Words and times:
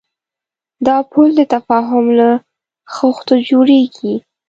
دا 0.87 0.97
پُل 1.11 1.29
د 1.39 1.41
تفاهم 1.53 2.05
له 2.19 2.29
خښتو 2.95 3.35
جوړېږي. 3.49 4.13